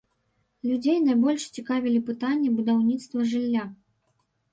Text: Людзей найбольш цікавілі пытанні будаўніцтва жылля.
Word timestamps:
Людзей 0.69 0.95
найбольш 1.07 1.43
цікавілі 1.57 1.99
пытанні 2.07 2.49
будаўніцтва 2.61 3.27
жылля. 3.35 3.67